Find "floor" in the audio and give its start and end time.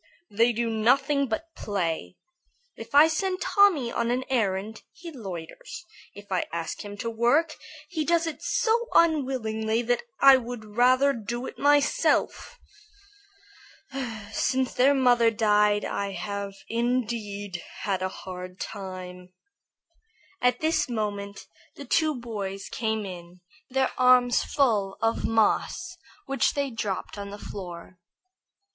27.37-27.99